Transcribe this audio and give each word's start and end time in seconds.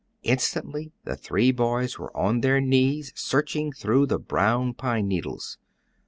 Instantly 0.23 0.93
the 1.03 1.15
three 1.15 1.51
boys 1.51 1.99
were 1.99 2.09
on 2.17 2.41
their 2.41 2.59
knees 2.59 3.13
searching 3.15 3.71
through 3.71 4.07
the 4.07 4.17
brown 4.17 4.73
pine 4.73 5.07
needles. 5.07 5.59